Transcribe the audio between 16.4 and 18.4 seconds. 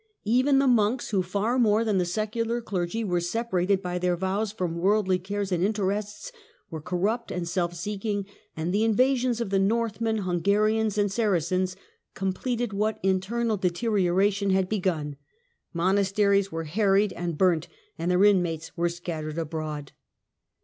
were harried and burnt, and their